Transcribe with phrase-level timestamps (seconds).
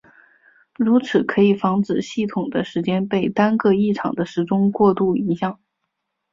[0.77, 5.59] 如此可以防止系统的时间被单个异常的时钟过度影响。